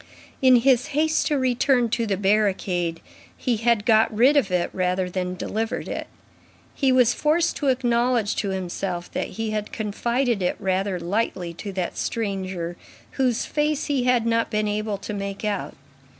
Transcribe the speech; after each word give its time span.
In 0.41 0.55
his 0.55 0.87
haste 0.97 1.27
to 1.27 1.37
return 1.37 1.87
to 1.89 2.07
the 2.07 2.17
barricade, 2.17 3.01
he 3.37 3.57
had 3.57 3.85
got 3.85 4.11
rid 4.11 4.35
of 4.35 4.49
it 4.49 4.71
rather 4.73 5.11
than 5.11 5.35
delivered 5.35 5.87
it. 5.87 6.07
He 6.73 6.91
was 6.91 7.13
forced 7.13 7.55
to 7.57 7.67
acknowledge 7.67 8.35
to 8.37 8.49
himself 8.49 9.11
that 9.11 9.27
he 9.37 9.51
had 9.51 9.71
confided 9.71 10.41
it 10.41 10.55
rather 10.59 10.99
lightly 10.99 11.53
to 11.53 11.71
that 11.73 11.99
stranger 11.99 12.77
whose 13.11 13.45
face 13.45 13.85
he 13.85 14.05
had 14.05 14.25
not 14.25 14.49
been 14.49 14.67
able 14.67 14.97
to 14.97 15.13
make 15.13 15.45
out. 15.45 15.75